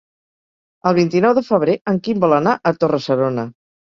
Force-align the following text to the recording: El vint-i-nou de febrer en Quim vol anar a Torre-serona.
El 0.91 0.95
vint-i-nou 0.99 1.35
de 1.39 1.43
febrer 1.51 1.77
en 1.93 2.01
Quim 2.07 2.25
vol 2.25 2.35
anar 2.39 2.57
a 2.71 2.75
Torre-serona. 2.85 3.47